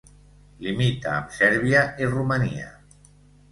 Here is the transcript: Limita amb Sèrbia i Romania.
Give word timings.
Limita 0.67 1.11
amb 1.17 1.35
Sèrbia 1.37 1.85
i 2.07 2.11
Romania. 2.17 2.75